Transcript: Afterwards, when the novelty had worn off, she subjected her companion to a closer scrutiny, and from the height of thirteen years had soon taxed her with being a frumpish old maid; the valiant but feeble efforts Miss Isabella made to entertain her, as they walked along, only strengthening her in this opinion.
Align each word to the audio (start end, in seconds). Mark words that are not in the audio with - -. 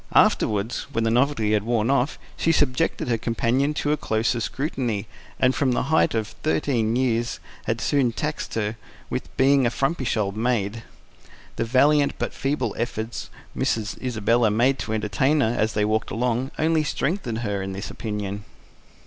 Afterwards, 0.15 0.87
when 0.93 1.03
the 1.03 1.11
novelty 1.11 1.53
had 1.53 1.61
worn 1.61 1.91
off, 1.91 2.17
she 2.35 2.51
subjected 2.51 3.07
her 3.07 3.19
companion 3.19 3.75
to 3.75 3.91
a 3.91 3.97
closer 3.97 4.39
scrutiny, 4.39 5.05
and 5.39 5.53
from 5.53 5.73
the 5.73 5.83
height 5.93 6.15
of 6.15 6.29
thirteen 6.41 6.95
years 6.95 7.39
had 7.65 7.79
soon 7.79 8.11
taxed 8.11 8.55
her 8.55 8.77
with 9.11 9.37
being 9.37 9.67
a 9.67 9.69
frumpish 9.69 10.17
old 10.17 10.35
maid; 10.35 10.81
the 11.55 11.65
valiant 11.65 12.13
but 12.17 12.33
feeble 12.33 12.73
efforts 12.79 13.29
Miss 13.53 13.77
Isabella 14.01 14.49
made 14.49 14.79
to 14.79 14.93
entertain 14.93 15.39
her, 15.41 15.55
as 15.55 15.73
they 15.73 15.85
walked 15.85 16.09
along, 16.09 16.49
only 16.57 16.83
strengthening 16.83 17.43
her 17.43 17.61
in 17.61 17.73
this 17.73 17.91
opinion. 17.91 18.43